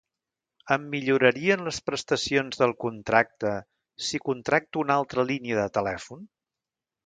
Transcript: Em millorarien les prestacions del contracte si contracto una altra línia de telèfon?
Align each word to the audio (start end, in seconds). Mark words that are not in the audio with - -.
Em 0.75 0.85
millorarien 0.93 1.65
les 1.67 1.79
prestacions 1.89 2.59
del 2.63 2.75
contracte 2.85 3.53
si 4.09 4.23
contracto 4.33 4.85
una 4.87 4.99
altra 5.05 5.29
línia 5.35 5.61
de 5.65 5.71
telèfon? 5.81 6.29